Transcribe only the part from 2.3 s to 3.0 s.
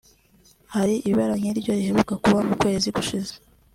mu kwezi